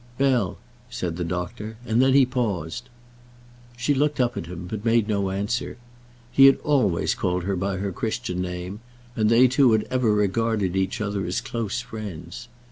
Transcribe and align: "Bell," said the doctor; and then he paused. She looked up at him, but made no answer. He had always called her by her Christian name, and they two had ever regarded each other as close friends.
"Bell," 0.17 0.57
said 0.89 1.15
the 1.17 1.23
doctor; 1.23 1.77
and 1.85 2.01
then 2.01 2.13
he 2.15 2.25
paused. 2.25 2.89
She 3.77 3.93
looked 3.93 4.19
up 4.19 4.35
at 4.35 4.47
him, 4.47 4.65
but 4.65 4.83
made 4.83 5.07
no 5.07 5.29
answer. 5.29 5.77
He 6.31 6.47
had 6.47 6.57
always 6.63 7.13
called 7.13 7.43
her 7.43 7.55
by 7.55 7.77
her 7.77 7.91
Christian 7.91 8.41
name, 8.41 8.79
and 9.15 9.29
they 9.29 9.47
two 9.47 9.73
had 9.73 9.83
ever 9.91 10.11
regarded 10.11 10.75
each 10.75 11.01
other 11.01 11.23
as 11.27 11.39
close 11.39 11.81
friends. 11.81 12.47